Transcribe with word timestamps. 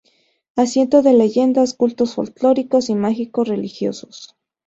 Asiento 0.55 1.03
de 1.03 1.13
leyendas, 1.13 1.75
cultos 1.75 2.15
folclóricos 2.15 2.89
y 2.89 2.95
mágico-religiosos. 2.95 4.35